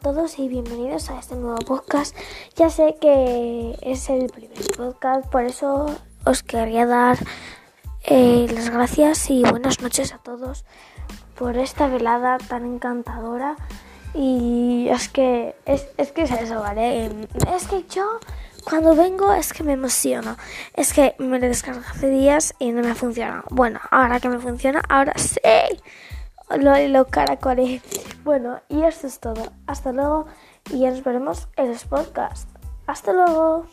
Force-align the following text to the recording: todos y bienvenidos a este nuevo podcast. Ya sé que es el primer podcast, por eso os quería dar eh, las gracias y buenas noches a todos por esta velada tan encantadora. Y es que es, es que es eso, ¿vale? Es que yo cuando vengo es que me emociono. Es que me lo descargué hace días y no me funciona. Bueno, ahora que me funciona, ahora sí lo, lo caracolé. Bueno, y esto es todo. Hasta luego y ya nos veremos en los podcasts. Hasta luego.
todos 0.00 0.38
y 0.38 0.48
bienvenidos 0.48 1.10
a 1.10 1.18
este 1.18 1.34
nuevo 1.34 1.58
podcast. 1.58 2.16
Ya 2.56 2.70
sé 2.70 2.96
que 3.00 3.76
es 3.82 4.08
el 4.08 4.28
primer 4.30 4.64
podcast, 4.76 5.28
por 5.28 5.44
eso 5.44 5.86
os 6.24 6.42
quería 6.42 6.86
dar 6.86 7.18
eh, 8.04 8.46
las 8.54 8.70
gracias 8.70 9.28
y 9.30 9.42
buenas 9.42 9.80
noches 9.80 10.14
a 10.14 10.18
todos 10.18 10.64
por 11.36 11.58
esta 11.58 11.88
velada 11.88 12.38
tan 12.38 12.64
encantadora. 12.64 13.56
Y 14.14 14.88
es 14.90 15.08
que 15.08 15.56
es, 15.66 15.88
es 15.96 16.12
que 16.12 16.22
es 16.22 16.30
eso, 16.30 16.60
¿vale? 16.60 17.10
Es 17.54 17.66
que 17.66 17.84
yo 17.90 18.20
cuando 18.64 18.94
vengo 18.94 19.32
es 19.32 19.52
que 19.52 19.64
me 19.64 19.72
emociono. 19.72 20.36
Es 20.74 20.92
que 20.92 21.16
me 21.18 21.40
lo 21.40 21.46
descargué 21.46 21.80
hace 21.86 22.08
días 22.08 22.54
y 22.58 22.70
no 22.70 22.82
me 22.82 22.94
funciona. 22.94 23.44
Bueno, 23.50 23.80
ahora 23.90 24.20
que 24.20 24.28
me 24.28 24.38
funciona, 24.38 24.82
ahora 24.88 25.14
sí 25.16 25.40
lo, 26.56 26.78
lo 26.88 27.06
caracolé. 27.06 27.82
Bueno, 28.28 28.60
y 28.68 28.82
esto 28.82 29.06
es 29.06 29.20
todo. 29.20 29.42
Hasta 29.66 29.90
luego 29.90 30.26
y 30.70 30.80
ya 30.80 30.90
nos 30.90 31.02
veremos 31.02 31.48
en 31.56 31.68
los 31.68 31.86
podcasts. 31.86 32.52
Hasta 32.86 33.14
luego. 33.14 33.64